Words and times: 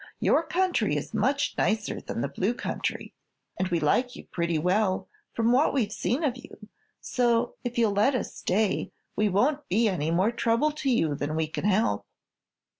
Your 0.19 0.41
country 0.41 0.95
is 0.97 1.13
much 1.13 1.53
nicer 1.59 2.01
than 2.01 2.21
the 2.21 2.27
Blue 2.27 2.55
Country, 2.55 3.13
and 3.59 3.67
we 3.67 3.79
like 3.79 4.15
you 4.15 4.23
pretty 4.23 4.57
well, 4.57 5.07
from 5.33 5.51
what 5.51 5.75
we've 5.75 5.91
seen 5.91 6.23
of 6.23 6.37
you; 6.37 6.69
so, 6.99 7.53
if 7.63 7.77
you'll 7.77 7.91
let 7.91 8.15
us 8.15 8.33
stay, 8.33 8.91
we 9.15 9.29
won't 9.29 9.67
be 9.67 9.87
any 9.87 10.09
more 10.09 10.31
trouble 10.31 10.71
to 10.71 10.89
you 10.89 11.13
than 11.13 11.35
we 11.35 11.45
can 11.45 11.65
help." 11.65 12.07